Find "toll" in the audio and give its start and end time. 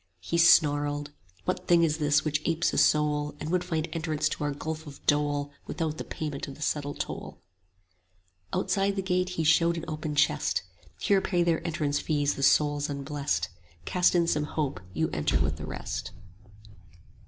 6.99-7.39